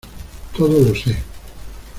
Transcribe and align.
todo 0.57 0.79
lo 0.83 0.95
sé. 0.95 1.15